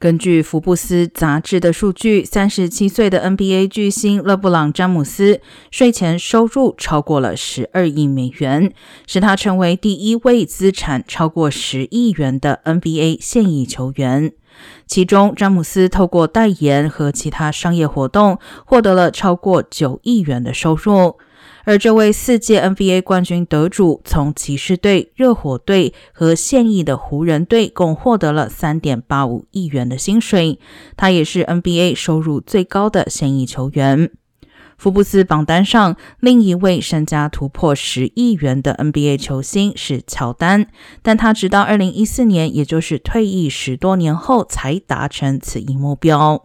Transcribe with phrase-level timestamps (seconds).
[0.00, 8.72] 根据福布斯杂志的数据，三十七岁的 NBA 巨星勒布朗·詹姆斯税前收入超过了十二亿美元，
[9.06, 14.32] 使他成为第一位资产超过十亿元的 NBA 现役球员。
[14.86, 21.18] 其中，詹姆斯透过代言和其他商业活动获得了超过九亿元的收入。
[21.64, 30.58] 而这位四届 NBA 冠军得主，从骑士队、热火队和现役的湖人队共获得了三点八五亿元的薪水。
[30.96, 34.10] 他也是 NBA 收入最高的现役球员。
[34.78, 40.68] 福布斯榜单上另一位身家突破十亿元的 NBA 球星是乔丹，
[41.02, 46.42] 但他直到二零一四年，也就是退役十多年后才达成此一目标。